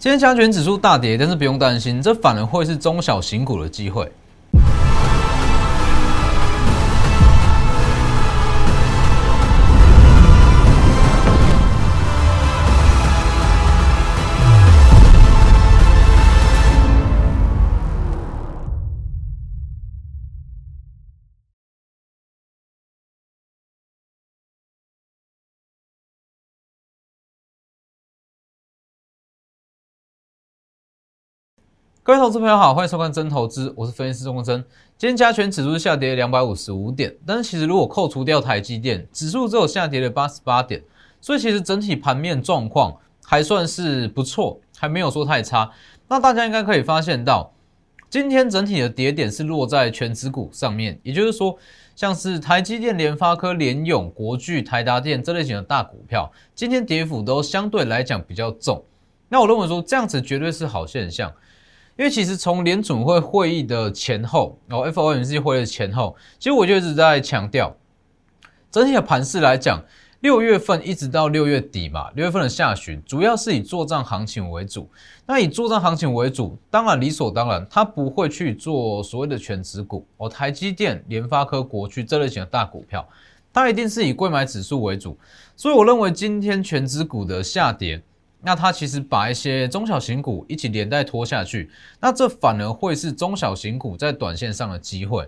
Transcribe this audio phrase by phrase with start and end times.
[0.00, 4.10] 今天加权指数大跌，但是不用担心，这反而会是中小型股的机会。
[32.02, 34.64] 各位投资朋友好，欢迎收看真投资，我是分析师钟国真。
[34.96, 40.82] 今天加权指数下跌两百五十五点，但是其实如果扣除掉台积电，指数只有下跌了八十八点，
[41.20, 45.70] 所以其实整体盘面状况还算是不错，还没有说太差。
[46.08, 47.52] 那大家应该可以发现到，
[48.08, 51.54] 今天整体的跌点是落在全指股上面，也就是说，
[51.94, 58.82] 像是台积电、联发科、联永、国巨、台达电这类型的大股票，今天跌幅都相对来讲比较重。
[59.28, 61.30] 那我认为说这样子绝对是好现象。
[62.00, 67.76] 因为其实从联准会会议的前后，然后 FOMC 会议的前后，其实我就一直在强调，
[68.70, 69.84] 整体的盘势来讲，
[70.20, 74.88] 六月份一直到六月底嘛，六月份的下旬，主要是以做账行情为主。
[75.26, 83.06] 那以做账行情为主，当然理所当然，它不会去做所谓的全指股哦，台积电、联发科、国巨这类型的大股票，
[83.52, 85.18] 它一定是以贵买指数为主。
[85.54, 88.02] 所以我认为今天全指股的下跌。
[88.42, 95.22] 那它其实把一些中小型股一起连带拖下去，那这反而会是中小型股在短线上的机会，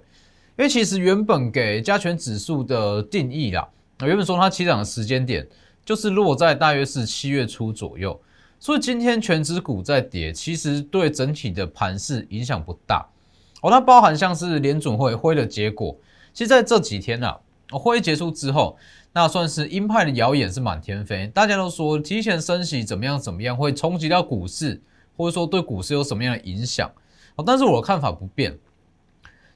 [0.56, 3.68] 因为其实原本给加权指数的定义啦，
[4.00, 5.46] 原本说它起涨的时间点
[5.84, 8.18] 就是落在大约是七月初左右，
[8.58, 13.06] 所以今天全指股在跌，其实对整体的盘势影响不大
[13.60, 13.70] 哦。
[13.70, 15.94] 它包含像是联准会会的结果，
[16.32, 17.38] 其实在这几天啊，
[17.70, 18.78] 会议结束之后。
[19.14, 24.80] 那算是鹰派的谣言是满天飞，大家都说提前升息怎么样怎么样会冲击到股市，
[25.16, 26.90] 或者说对股市有什么样的影响？
[27.36, 28.58] 哦，但是我的看法不变。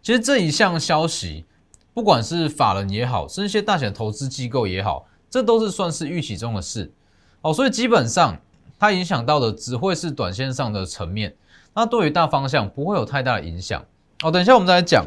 [0.03, 1.47] 其实这一项消息，
[1.95, 6.93] 不管是法人也好，是一些大型投资机构也好，这都是算是预期中的事。
[7.41, 8.39] 哦，所以基本上
[8.79, 11.35] 它影响到的只会是短线上的层面，
[11.73, 13.83] 那对于大方向不会有太大的影响。
[14.23, 15.07] 哦，等一下我们再来讲，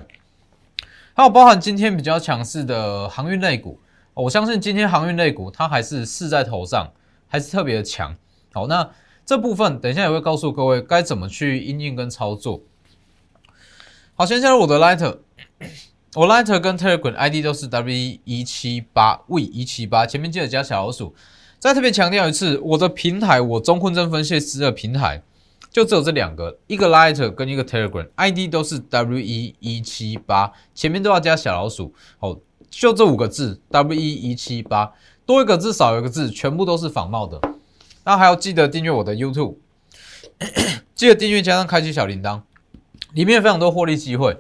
[1.14, 3.80] 还有包含今天比较强势的航运类股。
[4.22, 6.92] 我相信今天航运类股它还是势在头上，
[7.28, 8.16] 还是特别的强。
[8.52, 8.90] 好，那
[9.26, 12.62] 这部分等一下也会告诉各位该怎么去应用跟操作。
[14.16, 15.20] 好，先加入我的 Lighter，
[16.16, 21.16] 我 Lighter 跟 Telegram ID 都是 W 一七八 V 一七八，前面记得加小老鼠。
[21.58, 25.22] 再特别强调一次，我的平台，我中坤真分析师的平台
[25.70, 31.94] 就只有这两个，一个 Lighter 跟一个 Telegram ID 都是 W 一一七八，前面都要加小老鼠。
[32.18, 32.36] 好。
[32.70, 34.94] 就这五个字，W 一一七八，
[35.26, 37.42] 多一个字少一个字，全部都是仿冒的。
[38.06, 39.56] 那还要记得订阅我的 YouTube，
[40.96, 42.42] 记得订阅加上开启小铃铛，
[43.14, 44.38] 里面非常多获利机会。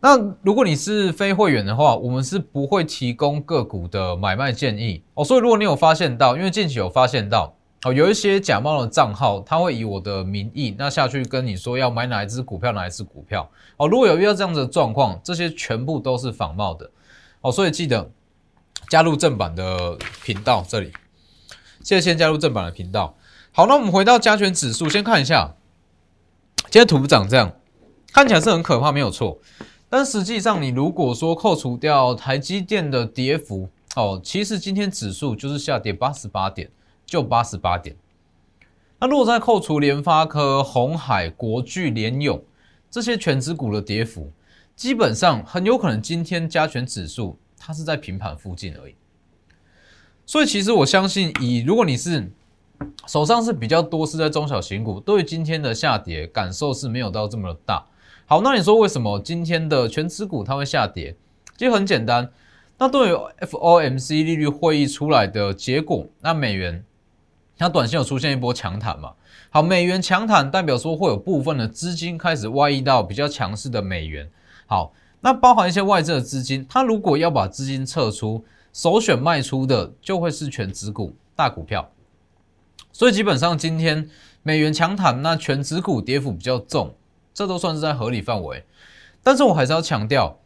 [0.00, 5.24] 那如果你是非会员的话，我们是不会提供个股的买卖建议哦。
[5.24, 13.88] 所以如果你有发现到，因为近期有发现到哦，有一些假冒的账号，他会以我的名义那下去跟你说要买哪一只股票，哪一只股票哦。
[13.88, 16.88] 如果有遇到这样的状况，这些全部都是仿冒的。
[17.46, 18.10] 哦，所以记得
[18.88, 20.90] 加入正版的频道，这里
[21.84, 23.16] 现在先加入正版的频道。
[23.52, 25.54] 好，那我们回到加权指数，先看一下，
[26.64, 27.54] 今天图长这样，
[28.12, 29.38] 看起来是很可怕，没有错。
[29.88, 36.68] 但实际上，你如果说扣除掉台积电的跌幅，哦，其实今天指数就是下跌八十八点，
[37.06, 37.94] 就八十八点。
[38.98, 42.42] 那如果再扣除联发科、红海、国巨、联永
[42.90, 44.32] 这些全指股的跌幅，
[44.76, 48.94] 基本上很有可能今天加权指数它是在平盘附近而已，
[50.26, 52.30] 所以其实我相信，以如果你是
[53.06, 57.86] 手上是比较多是在中小型股，对于今天的下跌感受是没有到这么的大。
[58.26, 61.16] 好，那你说为什么今天的全指股它会下跌？
[61.56, 62.30] 其实很简单，
[62.76, 66.84] 那对于 FOMC 利率会议出来的结果，那美元
[67.56, 69.14] 它短线有出现一波强弹嘛？
[69.48, 74.28] 好，美元强弹代表说会有部分的资金开始外溢到比较强势的美元。
[74.66, 81.90] 好，那包含一些外资的资金，它如果要把资金撤出，首选卖出的就会是全指股大股票。
[82.92, 84.08] 所以基本上今天
[84.42, 86.94] 美元强弹，那全指股跌幅比较重，
[87.32, 88.64] 这都算是在合理范围。
[89.22, 90.38] 但是我还是要强调，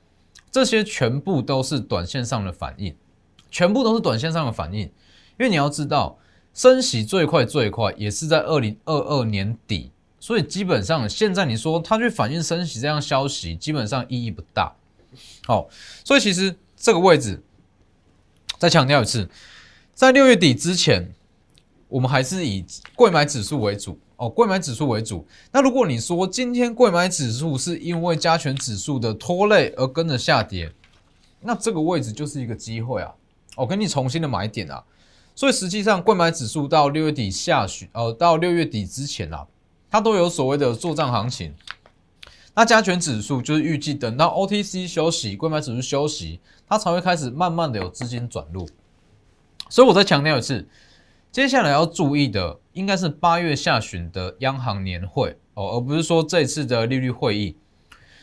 [0.51, 2.95] 这些全部都是短线上的反应，
[3.51, 4.81] 全部都是短线上的反应。
[4.81, 4.91] 因
[5.39, 6.19] 为你要知道，
[6.53, 9.93] 升息最快最快也是在二零二二年底。
[10.21, 14.73] 所以基本上，现在你说它去反映升息这样消息，基本上意义不大。
[15.47, 15.69] 好，
[16.05, 17.43] 所以其实这个位置
[18.59, 19.29] 再强调一次，
[19.95, 21.13] 在六月底之前，
[21.89, 22.65] 我们还是以
[22.95, 25.27] 贵买指数为主哦，贵买指数为主。
[25.51, 30.71] 那如果你说今天贵买指数是因为加权指数的拖累而跟着下跌，
[31.41, 33.15] 那这个位置就是一个机会啊，
[33.57, 34.85] 我给你重新的买点啊。
[35.35, 39.47] 所以实际上，贵买指数到六月底下旬，呃，到六月底之前啊，
[39.91, 41.55] 它都有所谓的做账行情。
[42.55, 48.69] 那加权指数就是预计等到 OTC 休息，贵买指数休息，它才会开始慢慢的有资金转入。
[49.69, 50.69] 所以我再强调一次，
[51.31, 57.57] 接下来要注意的应该是八月下旬的央行年会哦，而不是说这次的利率会议，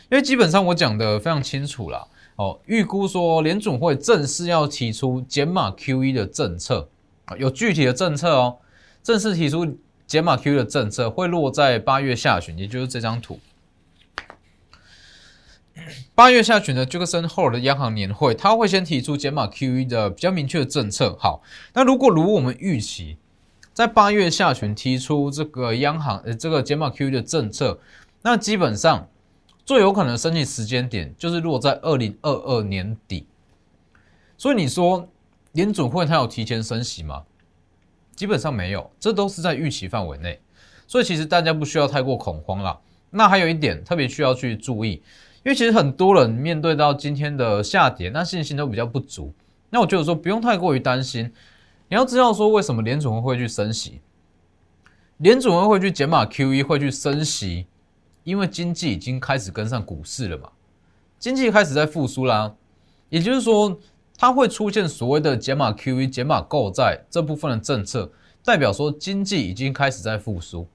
[0.09, 6.89] 因为基本上我讲的非常清楚了哦，预估说联总会正式要提出减码 QE 的政策，
[7.39, 8.57] 有具体的政策哦，
[9.01, 9.65] 正式提出
[10.07, 13.39] 减码 QE 的政策会落在八月下旬，也就是这张图。
[16.15, 21.15] 八月下旬的杰克森霍尔的央行年会，他会先提出减码 QE 的比较明确的政策。
[21.19, 21.43] 好，
[21.73, 23.17] 那如果如我们预期，
[23.73, 27.79] 在八月下旬提出这个央行呃这个减码 QE 的政策，
[28.23, 29.07] 那基本上
[29.65, 33.27] 最有可能升息时间点就是落在二零二二年底。
[34.37, 35.07] 所以你说
[35.51, 37.23] 联准会它有提前升息吗？
[38.17, 40.37] 基本上没有，这都是在预期范围内。
[40.87, 42.77] 所以其实大家不需要太过恐慌啦。
[43.11, 45.01] 那还有一点特别需要去注意。
[45.45, 49.33] 因为其实很多人面对到今天的下跌，那信心都比较不足。
[49.69, 51.31] 那我觉得说不用太过于担心。
[51.87, 54.01] 你要知道说为什么联储会会去升息，
[55.17, 57.67] 联储会会去减码 QE 会去升息，
[58.25, 60.49] 因为经济已经开始跟上股市了嘛，
[61.17, 62.53] 经济开始在复苏啦。
[63.07, 63.79] 也就是说，
[64.17, 68.11] 它会出现所谓的减码 QE、减码购债这部分的政策，
[68.43, 70.67] 代表说经济已经开始在复苏。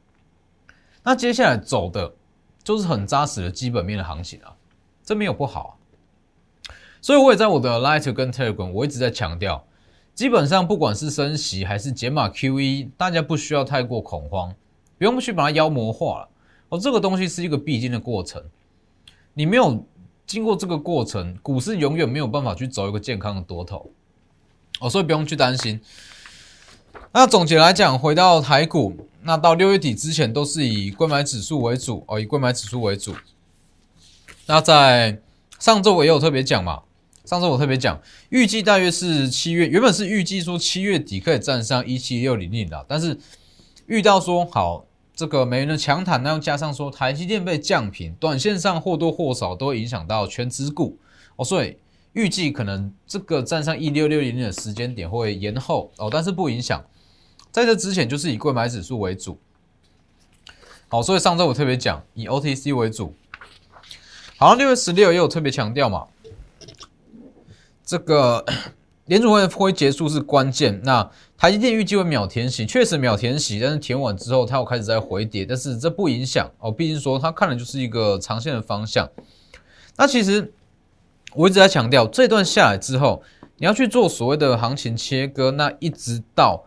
[1.02, 2.14] 那接下来走的
[2.62, 4.54] 就是很扎实的基本面的行情啊。
[5.04, 5.76] 这没有不好，
[7.00, 9.66] 所以我也在我的 Light 跟 Telegram，我一直在强调，
[10.14, 14.54] 基本上不管是升息还是减码 QE，大家不需要太过恐慌，
[14.96, 16.28] 不用去把它妖魔化了。
[16.68, 18.40] 哦，这个东西是一个必经的过程，
[19.34, 19.84] 你没有
[20.26, 23.90] 经过这个过程，股市永远没有办法去走一个健康的多头。
[24.80, 25.80] 哦，所以不用去担心。
[27.12, 33.14] 那总结来讲，回到台股，那到六月底之前都是以贵买指数为主，哦，以贵买指数为主。
[34.46, 35.20] 那在
[35.58, 36.82] 上周我也有特别讲嘛，
[37.24, 43.16] 上周我特别讲，预计大约是七月，原本是预计说七月底可以站上一七六零零的，但是
[43.86, 44.84] 遇到说好
[45.14, 50.98] 这个美元的强弹，那又加上说台积电被降平，短线上或多或少都会影响到全资股。
[51.36, 51.76] 哦，所以
[52.12, 56.84] 预计可能这个站上一六六零零的时间点会延后哦，但是不影响，
[57.50, 59.38] 在这之前就是以贵买指数为主，
[60.88, 63.14] 好，所以上周我特别讲以 OTC 为主。
[64.38, 66.08] 好像六月十六也有特别强调嘛，
[67.84, 68.44] 这个
[69.06, 70.80] 联储会会结束是关键。
[70.84, 79.08] 那台积电预计会秒填息，确实秒填息，但是填完之后它又开始在回跌，但是这不影响哦，毕竟说它看的就是一个长线的方向。
[79.96, 80.52] 那其实
[81.34, 83.22] 我一直在强调，这段下来之后，
[83.56, 86.64] 你要去做所谓的行情切割，那一直到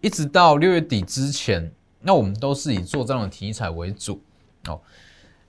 [0.00, 1.72] 一直到六月底之前，
[2.02, 4.20] 那我们都是以做这样的题材为主
[4.66, 4.80] 哦。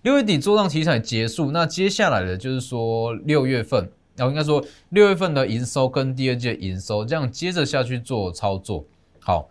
[0.03, 8.83] 六月底做账题材结束，那接下来的就是说六月份，然后应该说六月份的营收跟第二季的营收，这样接着下去做操作。
[9.19, 9.49] 好，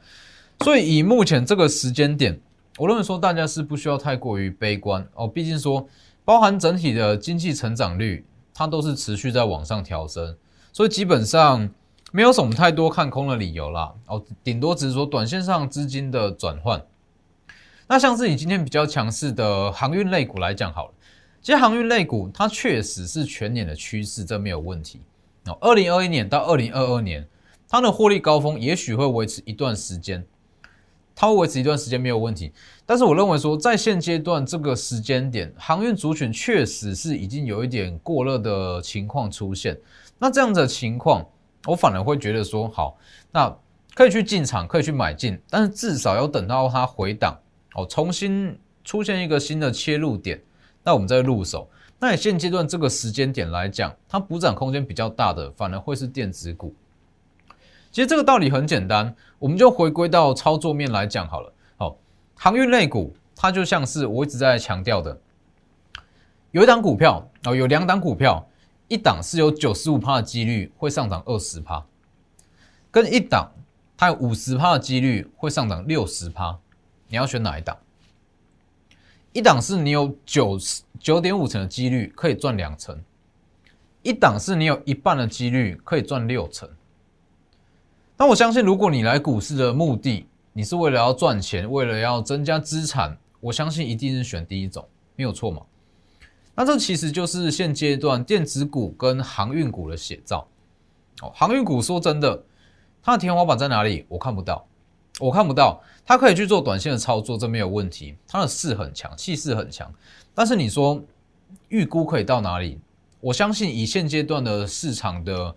[0.60, 2.40] 所以以目前这个时间点，
[2.78, 5.86] 我认为说大家是不需要太过于悲观哦，毕竟说
[6.24, 8.24] 包含整体的经济成长率，
[8.54, 10.36] 它都是持续在往上调升，
[10.72, 11.68] 所以基本上
[12.12, 13.92] 没有什么太多看空的理由啦。
[14.06, 16.82] 哦，顶多只是说短线上资金的转换。
[17.86, 20.93] 那像是以今天比较强势的航运类股来讲好了，
[21.44, 25.02] 其实航运类股它确实是全年的趋势，这没有问题。
[25.44, 27.28] 哦，二零二一年到二零二二年，
[27.68, 30.24] 它的获利高峰也许会维持一段时间，
[31.14, 32.50] 它会维持一段时间没有问题。
[32.86, 39.78] 但是我认为说，在现阶段这个时间点，航运族群确实是已经有一点过热的情况出现。
[40.18, 41.26] 那这样的情况，
[41.66, 42.96] 我反而会觉得说，好，
[43.32, 43.54] 那
[43.94, 47.38] 可以去进场，可以去买进，但是至少要等到它回档。
[47.74, 50.40] 哦，重新出现一个新的切入点，
[50.84, 51.68] 那我们再入手。
[51.98, 56.74] 那现阶段这个时间点来讲，它补涨空间比较大的，反而会是电子股。
[57.90, 61.52] 其实这个道理很简单，我们就回归到操作面来讲好了。
[61.76, 61.96] 好，
[62.34, 65.18] 航运类股，它就像是我一直在强调的，
[66.50, 68.46] 有一档股票哦，有两档股票，
[68.88, 71.86] 一档是有九十五趴的几率会上涨二十趴，
[72.90, 73.52] 跟一档
[73.96, 76.58] 它有五十趴的几率会上涨六十趴。
[77.06, 77.78] 你要选哪一档？
[79.34, 82.96] 一档是你有九十九点五成的几率可以赚两成，
[84.04, 86.70] 一档是你有一半的几率可以赚六成。
[88.16, 94.86] 那我相信，如果你来股市的目的你是为了要赚钱，为了要增加资产，我相信一定是选第一种，
[95.16, 95.62] 没有错嘛。
[96.54, 100.46] 那这其实就是现阶段电子股跟航运股的写照。
[101.22, 102.40] 哦，航运股说真的，
[103.02, 104.06] 它的天花板在哪里？
[104.08, 104.64] 我看不到，
[105.20, 105.82] 我看不到。
[106.06, 108.14] 它可以去做短线的操作，这没有问题。
[108.28, 109.90] 它的势很强，气势很强。
[110.34, 111.02] 但是你说
[111.68, 112.78] 预估可以到哪里？
[113.20, 115.54] 我相信以现阶段的市场的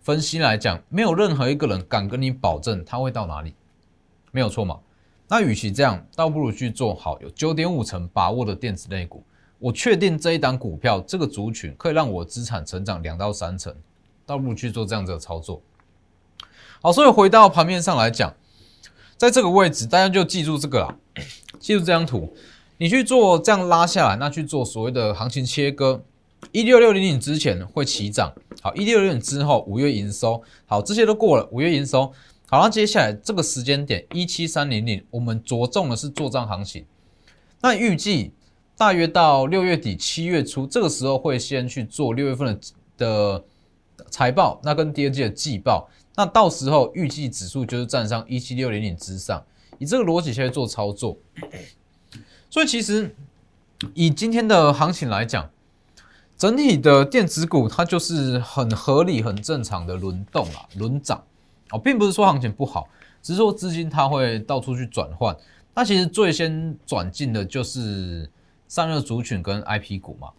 [0.00, 3.54] 分析来讲，没有任何一个人敢跟你保证它会到哪里。
[4.32, 4.78] 没有错嘛？
[5.28, 9.24] 那与其这样，倒不如去做好有九点五成把握的电子类股。
[9.58, 13.74] 我确定这一档股票这个族群可以让我资产成长两到三成，
[14.26, 15.62] 倒不如去做这样子的操作。
[16.82, 18.34] 好，所以回到盘面上来讲，
[19.20, 20.96] 在这个位置，大家就记住这个啦，
[21.60, 22.34] 记住这张图，
[22.78, 26.02] 你去做这样拉下来，那去做所谓的行情切割，
[26.52, 32.10] 一六六零零之前会起涨，好，一六六零之后五月营收，好，这些都过了，五月营收。
[32.48, 36.86] 好，那接下来这个时间点一七三零零，我们着重的是做账行情。
[37.60, 38.32] 那预计
[38.74, 42.60] 大约到六月底七月初，这个时候会先去做六月份的
[42.96, 43.44] 的
[44.08, 45.90] 财报，那跟第二季的季报。
[46.16, 49.42] 那到时候预计指数就是站上一七六零零之上，
[49.78, 51.16] 以这个逻辑去做操作。
[52.50, 53.14] 所以其实
[53.94, 55.50] 以今天的行情来讲，
[56.36, 61.24] 整体的电子股它就是很合理、很正常的轮动啊，轮涨。
[61.70, 62.88] 哦，并不是说行情不好，
[63.22, 65.34] 只是说资金它会到处去转换。
[65.72, 68.28] 那其实最先转进的就是
[68.66, 70.30] 散热族群跟 IP 股嘛。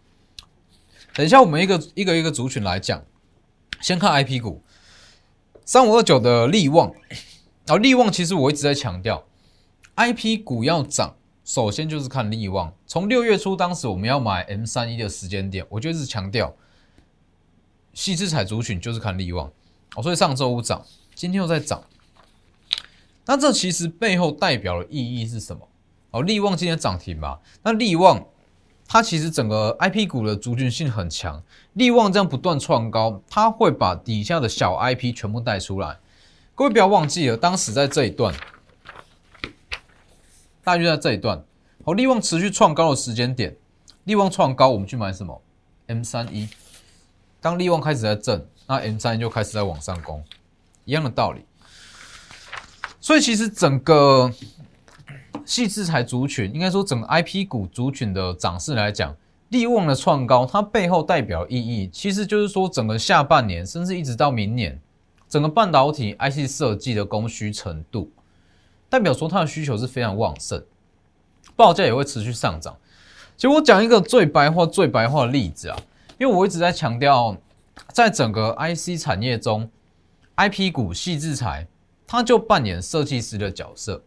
[1.14, 3.02] 等一下我们一个一个一个族群来讲，
[3.80, 4.62] 先看 IP 股，
[5.66, 6.94] 三五二九的利旺。
[7.66, 9.24] 然后利旺其实我一直在强调
[9.96, 11.16] ，IP 股要涨，
[11.46, 12.74] 首先就是看利旺。
[12.86, 16.54] 从六月初当时我们要买 M 三一的时间点，我就一直强调，
[17.94, 19.52] 细资彩族群就是看利旺。
[19.96, 20.86] 哦，所以上周五涨。
[21.14, 21.84] 今天又在涨，
[23.26, 25.68] 那这其实背后代表的意义是什么？
[26.12, 27.40] 哦，利旺今天涨停嘛？
[27.64, 28.26] 那利旺
[28.94, 31.42] 它其实整个 IP 股的族群性很强，
[31.76, 35.98] 利旺这样不断创高，它会把底下的小 IP 全部带出来。
[36.54, 38.36] 各位不要忘记了，当时在这一段，
[40.62, 41.42] 大约在这一段，
[41.86, 43.56] 好，利旺持续创高的时间点，
[44.04, 45.42] 利旺创高，我们去买什么
[45.88, 46.50] ？M 三一，
[47.40, 50.22] 当利旺开始在震，那 M 三就开始在往上攻。
[50.84, 51.46] 一样的道理，
[53.00, 54.30] 所以其实整个
[55.52, 59.14] 细制裁族群，应该说整个 IP 股族群的涨势来讲，
[59.50, 64.80] 利旺的创高，它背后代表意义，其实就是说整个下半年，甚至一直到明年，
[65.28, 68.10] 整个半导体 IC 设计的供需程度，
[68.88, 70.64] 代表说它的需求是非常旺盛，
[71.58, 72.74] 报价也会持续上涨。
[73.36, 75.78] 其实我讲一个最白话、最白话的例子啊，
[76.18, 77.36] 因为我一直在强调，
[77.92, 79.70] 在整个 IC 产业中。
[80.36, 81.68] I P 股细制裁，
[82.08, 84.02] 它就扮演设计师的角色。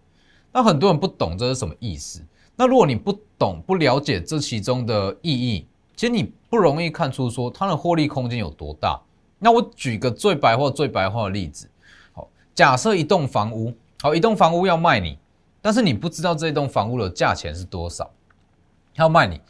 [0.54, 2.22] 那很多人不懂这是什么意思。
[2.54, 9.02] 那如果你不懂、不了解这其中的意义，其实你不容易看出说它的获利空间有多大。
[9.40, 11.68] 那我举个最白话、最白话的例子。
[12.12, 15.18] 好，假设一栋房屋，好，一栋房屋要卖你，
[15.60, 18.08] 但是你不知道这栋房屋的价钱是多少，
[18.94, 19.40] 要卖你，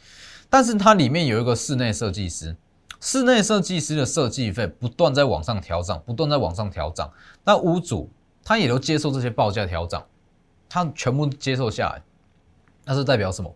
[0.49, 2.55] 但是它里面有一个室内设计师。
[2.99, 7.11] 室内设计师的设计费不断在往上调涨，不断在往上调涨。
[7.43, 8.09] 那屋主
[8.43, 10.03] 他也都接受这些报价调涨，
[10.69, 12.01] 他全部接受下来，
[12.85, 13.55] 那是代表什么？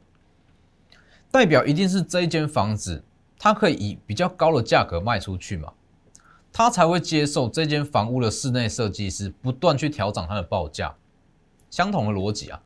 [1.32, 3.04] 代表一定是这一间房子，
[3.38, 5.74] 他可以以比较高的价格卖出去嘛？
[6.52, 10.96] 他才会接受这间房屋的室内设计师不断去调涨他的报价。
[11.70, 12.62] 相同的逻辑啊，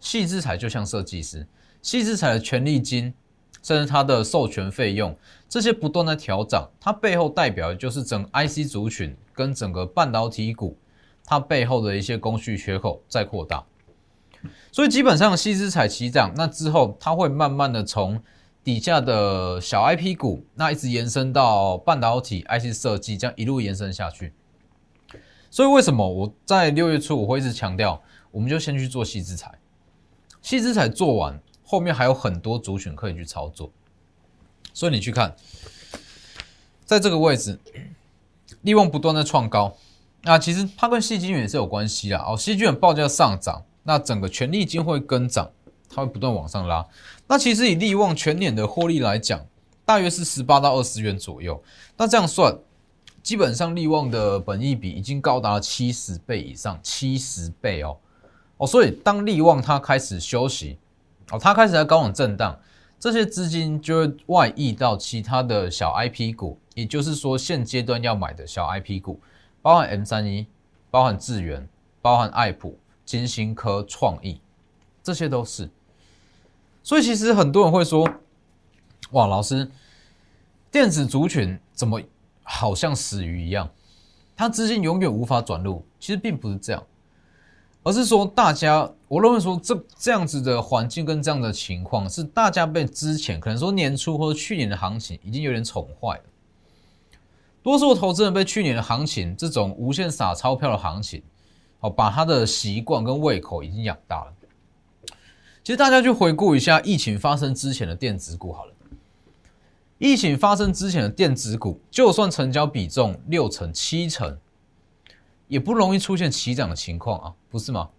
[0.00, 1.46] 细制材就像设计师，
[1.80, 3.14] 细制材的权利金。
[3.62, 5.18] 甚至它的授权费用，
[5.48, 10.78] 这些不断的调涨，它背后代表的就是整 IC 族群跟整个半导体股，
[11.26, 13.66] 它背后的一些供需缺口在扩大。
[14.72, 18.22] 所以基本上，西资彩起涨，那之后它会慢慢的从
[18.62, 24.32] 底下的小 IP 股，那一直延伸到半导体 IC 设计，这样一路延伸下去。
[25.50, 29.58] 所以为什么我在六月初我会一直强调，我们就先去做西资彩，
[30.40, 31.40] 西资彩做完。
[31.68, 33.72] 后面还有很多族群可以去操作，
[34.72, 35.34] 所以你去看，
[36.84, 37.58] 在这个位置，
[38.62, 39.76] 利旺不断的创高，
[40.26, 42.24] 那其实它跟细菌也是有关系啦。
[42.26, 45.48] 哦，细菌报价上涨，那整个权利金会跟涨，
[45.88, 46.84] 它会不断往上拉。
[47.28, 49.40] 那其实以利旺全年的获利来讲，
[49.84, 51.62] 大约是十八到二十元左右。
[51.96, 52.52] 那这样算，
[53.22, 57.96] 基本上利旺的本益比已经高达了七十倍以上，七十倍哦
[58.56, 60.76] 哦，所以当利旺它开始休息。
[61.30, 62.58] 哦，它开始在高往震荡，
[62.98, 69.20] 这些资金就会外溢到其他的小 IP 股，也就是说现阶段要买的小 IP 股，
[69.66, 70.46] 包含 M 三一，
[70.92, 71.68] 包含智源，
[72.00, 74.40] 包含爱普，金星科、创意，
[75.02, 75.68] 这些都是。
[76.84, 78.08] 所以其实很多人会说
[79.10, 79.68] ：“哇，老师，
[80.70, 82.00] 电子族群怎么
[82.44, 83.68] 好像死鱼一样？
[84.36, 86.80] 它资金永远无法转入。”其实并不是这样，
[87.82, 96.22] 而是说大家，我认为说这这样子的环境跟这样的情况，是大家被之前可能说年初或者去年的行情已经有点宠坏了。
[97.66, 101.20] 多数投资人被去年的行情这种无限撒钞票的行情，
[101.80, 104.32] 哦，把他的习惯跟胃口已经养大了。
[105.64, 108.72] 其实大家去回顾一下疫情发生之前的电子股好了，
[109.98, 114.38] 疫情发生之前的电子股，就算成交比重六成七成，
[115.48, 117.90] 也不容易出现起涨的情况啊，不是吗？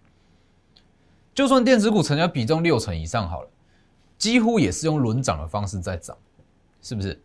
[1.36, 3.50] 就算电子股成交比重六成以上好了，
[4.17, 6.17] 几乎也是用轮涨的方式在涨，
[6.81, 7.21] 是不是？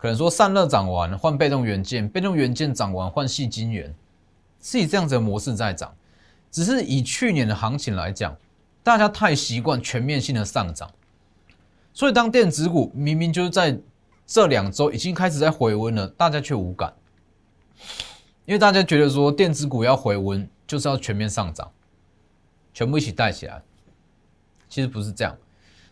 [0.00, 3.94] 可能说散热涨完换被动元件，被动元件涨完换细晶圆，
[4.62, 5.94] 是以这样子的模式在涨，
[6.50, 8.36] 只是以去年的行情来讲。
[8.82, 10.90] 大家太习惯全面性的上涨，
[11.92, 13.78] 所以当电子股明明就是在
[14.26, 16.94] 这两周已经开始在回温了，大家却无感，
[18.46, 21.70] 因为大家觉得说电子股要回温就是要全面上涨，
[22.72, 23.60] 全部一起带起来，
[24.66, 25.36] 其实不是这样。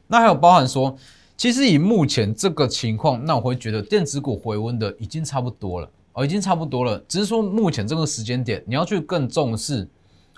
[0.07, 0.97] 那还有包含说，
[1.39, 9.89] 其实以目前这个情况，那我会觉得电子股回温的已经差不多了，哦，已经差不多了，只是说目前这个时间点，你要去更重视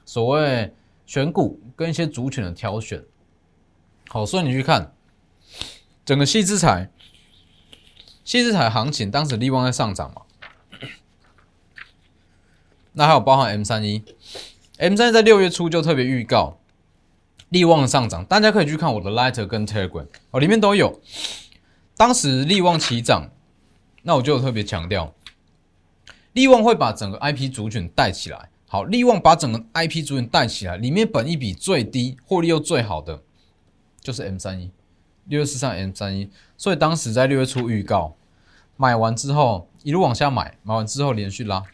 [0.05, 0.73] 所谓。
[1.07, 3.03] 选股跟一些主权的挑选，
[4.11, 4.95] 好，所以你去看
[6.05, 6.89] 整个细资材，
[8.25, 10.23] 细资材行情，当时利旺在上涨嘛，
[12.93, 14.05] 那还有包含 M 三一
[14.77, 16.60] ，M 三一在六月初就特别预告
[17.51, 21.01] 利旺上涨，大家可以去看我的 Lighter 跟 Telegram 哦，里面都有，
[21.97, 23.31] 当时利旺起涨，
[24.03, 25.15] 那我就特别强调，
[26.33, 28.49] 利旺会把整个 IP 主卷带起来。
[28.69, 33.21] 好，利旺把整个 IP 主卷带起来，里面本一比最低、获利又最好的，
[34.01, 34.71] 就是 M 三一
[35.25, 38.17] 六月四上 M 三一，所以当时在六月初预告，
[38.77, 41.65] 买完之后一路往下买，买完之后连续拉，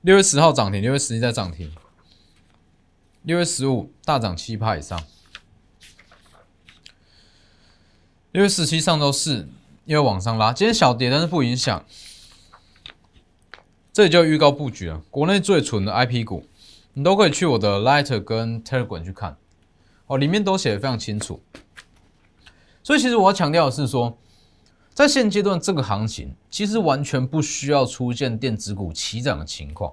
[0.00, 1.70] 六月十号涨停，六月十一再涨停，
[3.26, 5.02] 六月十五大涨七趴以上，
[8.30, 9.48] 六月十七上周四
[9.84, 11.84] 又往上拉，今天小跌，但是不影响。
[13.92, 16.46] 这里就预告布局了，国内最纯的 IP 股，
[16.92, 19.36] 你都可以去我的 Light 跟 Telegram 去看，
[20.06, 21.42] 哦，里面都写的非常清楚。
[22.84, 24.16] 所以其实我要强调的是说，
[24.94, 29.92] 在现阶段这个行情，其实完全不需要出现电子股齐涨的情况，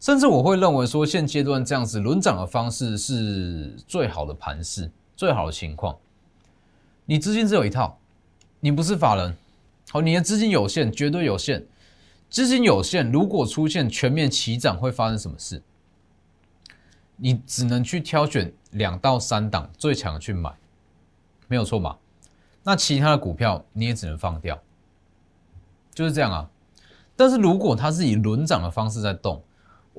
[0.00, 5.94] 甚至我会认为说，现阶段这样子轮涨的方式是最好的盘势，最好的情况。
[7.04, 7.98] 你资金只有一套，
[8.60, 9.36] 你不是法人，
[9.90, 11.66] 好，你的资金有限，绝对有限。
[12.30, 15.62] 资金有限，如果出现全面齐涨，会发生什么事？
[17.16, 20.50] 你只能去挑选两到三档最强去买，
[21.46, 21.98] 没有错吧？
[22.62, 24.58] 那其他的股票你也只能放掉，
[25.92, 26.48] 就是这样啊。
[27.16, 29.42] 但是如果它是以轮涨的方式在动，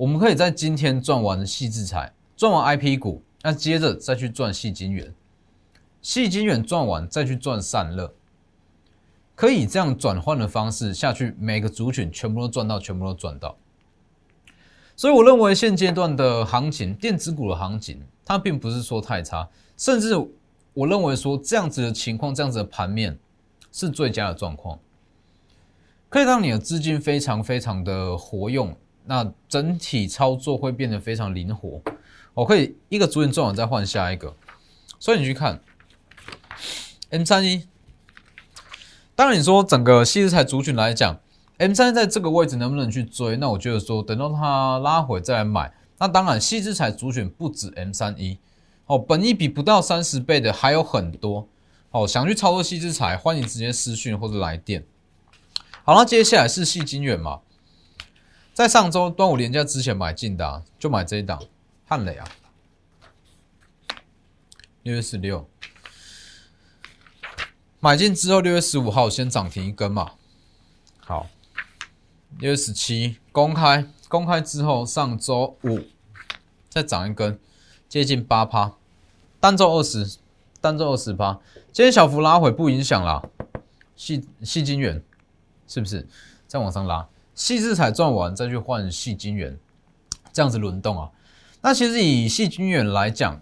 [0.02, 5.14] 我们可以在今天赚完细制材，赚完 IP 股，那接着再去赚细金元，
[6.00, 8.12] 细金元赚完再去赚散热。
[9.36, 13.56] 可以这样转换的方式下去，每个族群全部都赚到，全部都赚到。
[14.96, 20.16] 所以我认为现阶段的行情，电子股的行情，它并不是说太差，甚至
[20.74, 23.16] 我认为说这样子的情况，这样子的盘面
[23.70, 24.80] 是最佳的状况，
[26.08, 31.80] 可以让你的资金非常非常的活用，那整体操作会变得非常灵活。
[32.34, 34.34] 我可以一个族群赚完再换下一个，
[34.98, 35.60] 所以你去看
[37.10, 37.66] M 三一。
[39.14, 41.20] 当然，你说整个细日材族群来讲
[41.58, 43.36] ，M 三在这个位置能不能去追？
[43.36, 45.74] 那我觉得说，等到它拉回再来买。
[45.98, 48.38] 那当然，细日材族群不止 M 三一
[48.86, 51.46] 哦，本一比不到三十倍的还有很多
[51.90, 52.08] 哦。
[52.08, 54.84] 想去操作细日材，欢迎直接私讯或者来电。
[55.84, 57.40] 好了，接下来是细金远嘛，
[58.52, 61.42] 在上周端午连假之前买进的，就买这一档
[61.86, 62.28] 汉磊啊，
[64.82, 65.48] 六月十六。
[67.80, 70.12] 买进之后，六月十五号先涨停一根嘛。
[71.00, 71.28] 好，
[72.38, 75.80] 六月十七公开，公开之后上周五
[76.68, 77.40] 再涨一根，
[77.88, 78.74] 接近八趴，
[79.40, 80.18] 单周二十，
[80.60, 81.40] 单周二十趴。
[81.72, 83.22] 今天小幅拉回不影响啦。
[83.96, 85.02] 细细金元
[85.66, 86.06] 是不是
[86.46, 87.08] 再往上拉？
[87.34, 89.58] 细字彩赚完再去换细金元，
[90.32, 91.10] 这样子轮动啊。
[91.60, 93.40] 那其实以细金元来讲，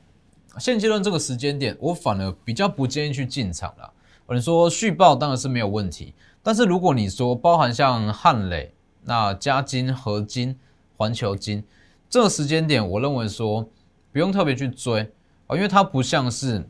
[0.59, 3.93] 现阶段这个时间点，我反而比较不建议去进场了。
[4.33, 8.73] 你说续报当然是没有问题，但是如果你说包含像汉磊、
[9.03, 10.57] 那嘉金、合金、
[10.97, 11.65] 环球金
[12.09, 13.69] 这个时间点，我认为说
[14.13, 15.11] 不用特别去追
[15.49, 16.65] 哦，因为它不像是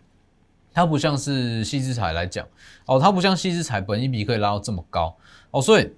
[0.72, 2.46] 它不像是细资彩来讲
[2.87, 5.14] 哦，它不像细资彩本一笔可以拉到这么高
[5.50, 5.92] 哦，所以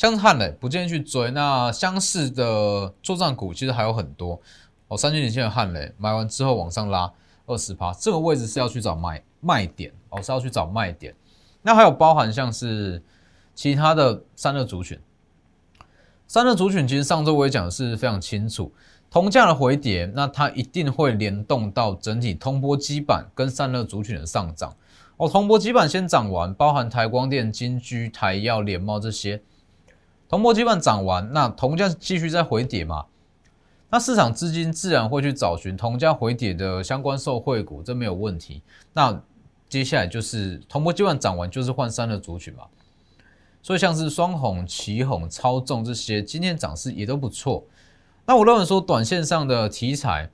[0.00, 1.30] 像是汉磊不建议去追。
[1.32, 4.40] 那相似的作战股其实还有很多
[4.88, 7.12] 哦，三千点线的汉磊买完之后往上拉
[7.44, 11.14] 二十趴，这个位置是要去找卖卖点哦，是要去找卖点。
[11.60, 13.02] 那还有包含像是
[13.54, 14.98] 其他的散热族群。
[16.26, 18.72] 三热族群其实上周我也讲的是非常清楚，
[19.10, 24.74] 铜价的回跌，那它一定会联动到整体通波基板跟散热族群的上涨。
[25.18, 29.42] 哦，通波基板先涨完，包含台光电、金居、台药、联茂这些，
[30.30, 33.06] 铜波基板涨完，那铜价继续在回跌嘛？
[33.90, 38.62] 那市场资金自然会去找寻铜价回跌的相关受惠股，这没有问题。
[38.92, 39.20] 那
[39.68, 42.66] 接下来就是铜波基板涨完，就是换三的族群嘛。
[43.60, 47.64] 所以像是双红、旗红、超重这些，今天涨势也都不错。
[48.24, 50.30] 那我认为说，短线上的题材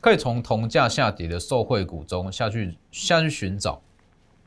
[0.00, 3.82] 可以从铜价下跌的受惠股中下去下去寻找，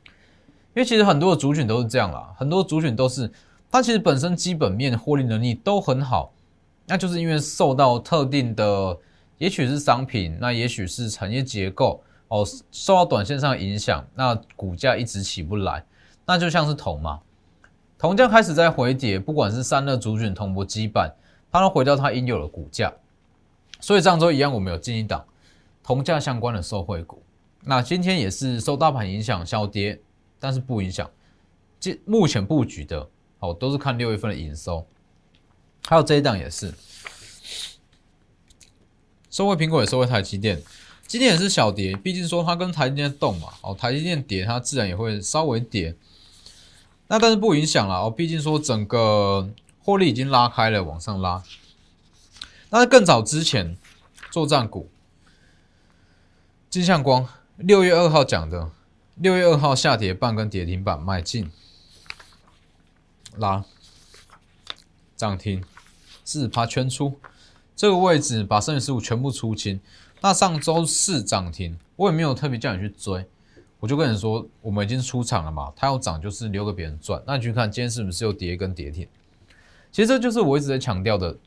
[0.05, 3.29] 因为其实很多的族群都是这样啦，很多族群都是
[3.73, 6.31] 它其实本身基本面获利能力都很好，
[6.85, 8.95] 那就是因为受到特定的，
[9.39, 15.83] 也许是商品，那也许是产业结构哦，受到短线上影响，那股价一直起不来，
[16.23, 17.19] 那就像是铜嘛。
[17.97, 21.11] 铜价开始在回跌，不管是散热族群、铜箔基板，
[21.51, 22.93] 它都回到它应有的股价。
[23.79, 25.25] 所以上周一样，我们有进一档
[25.81, 27.23] 铜价相关的受惠股。
[27.63, 29.99] 那今天也是受大盘影响小跌，
[30.39, 31.09] 但是不影响。
[31.79, 33.09] 这目前布局的
[33.43, 34.87] 哦，都是看六月份的营收。
[35.85, 36.73] 还有这一档也是，
[39.29, 40.63] 收回苹果也收回台积电，
[41.05, 45.93] 今天也是小跌，毕竟说它跟台积电动嘛，哦，台积电跌，它自然也会稍微跌。
[47.09, 49.49] 那但是不影响了哦，毕竟说整个
[49.83, 51.43] 获利已经拉开了，往上拉。
[52.69, 53.77] 那是更早之前
[54.31, 54.89] 作战股，
[56.69, 57.27] 金相光
[57.57, 58.71] 六月二号讲的，
[59.15, 61.51] 六月二号下跌半根跌停板买进，
[63.37, 63.63] 拉
[65.15, 65.63] 涨停
[66.23, 67.19] 四十趴圈出，
[67.75, 69.79] 这个位置把剩余十五全部出清。
[70.21, 73.25] 那上周四涨停，我也没有特别叫你去追。
[73.79, 77.21] 我就跟你说，我们已经出场了嘛，它要涨就是留给别人赚。
[77.27, 79.05] 那你去看今天是不是又跌跟跌停？
[79.91, 81.37] 其实这就是我一直在强调的，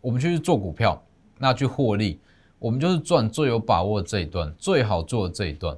[0.00, 1.02] 我们去做股票，
[1.38, 2.20] 那去获利，
[2.60, 5.76] 我们就是赚最有把握这一段，最好做的这一段，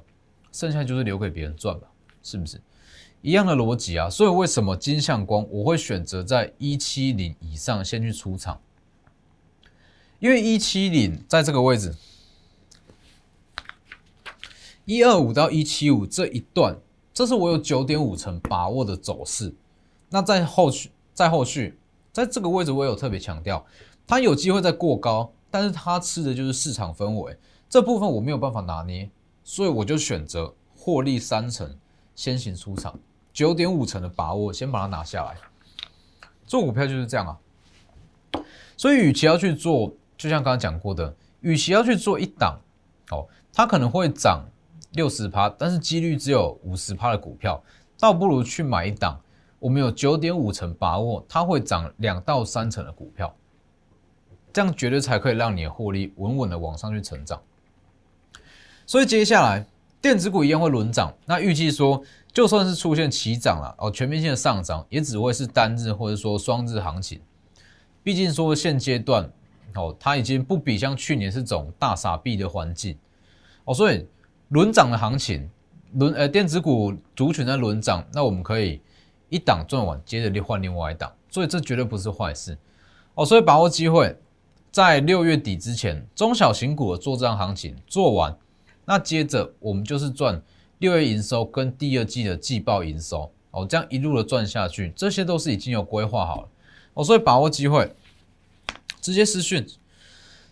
[0.51, 1.87] 剩下就是留给别人赚吧，
[2.21, 2.61] 是不是？
[3.27, 4.09] 一样的逻辑啊。
[4.09, 8.61] 所以为什么金相光我会选择在一七零以上先去出场？
[10.19, 11.93] 因为一七零在这个位置。
[14.85, 16.77] 一二五到一七五这一段，
[17.13, 19.53] 这是我有九点五成把握的走势。
[20.07, 21.77] 那在后续，在后续，
[22.13, 23.65] 在这个位置，我有特别强调，
[24.07, 27.37] 它有机会再过高，但是它吃的就是市场氛围，
[27.69, 29.09] 这部分我没有办法拿捏，
[29.43, 31.77] 所以我就选择获利三成，
[32.15, 32.97] 先行出场，
[33.37, 35.35] 九点五成的把握，先把它拿下来。
[36.47, 37.37] 做股票就是这样啊。
[38.75, 42.59] 所以，与其要去做，就像刚刚讲过的，与其要去做一档，
[43.11, 44.43] 哦，它可能会涨。
[44.93, 47.63] 六十趴，但是几率只有五十趴的股票，
[47.99, 49.21] 倒不如去买一档，
[49.59, 53.35] 我们有九点五成把握它会涨两到三成的股票，
[54.51, 57.39] 这样绝对才可以让你的获利稳稳的往上去成长。
[58.87, 59.63] 所以接下来
[60.01, 62.01] 电子股一样会轮涨，那预计说
[62.37, 67.19] 就算是出现齐涨了哦，全面性的上涨也只会是单日或者说双日行情，
[68.03, 69.27] 毕竟说现阶段
[69.73, 72.95] 哦，它已经不比像去年是种大傻币的环境
[73.65, 74.05] 哦，所以。
[74.49, 75.49] 轮涨的行情，
[75.93, 78.79] 轮呃电子股族群在轮涨，那我们可以
[79.29, 82.55] 一档赚完，接着另换另外一档，所以这绝对不是坏事
[83.15, 83.25] 哦。
[83.25, 84.15] 所以把握机会，
[84.71, 88.37] 在六月底之前，中小型股的做账行情做完，
[88.85, 90.39] 那接着我们就是赚
[90.79, 96.47] 六月营收跟第二季的季报营收哦，这样一路的赚下去，这些都是已经有规划好了
[96.93, 97.03] 哦。
[97.03, 97.93] 所以把握机会，
[99.01, 99.65] 直接私讯。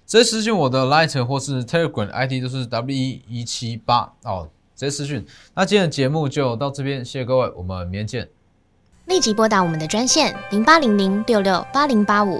[0.07, 5.25] 直接私讯我的 Light 或是 Telegram ID 都是 W E 一七八哦，直接私讯。
[5.55, 8.29] 那今天的节目就到这边，谢谢各位，我们明天见。
[9.05, 12.39] 立即拨打我们的专线零八零零六六八零八五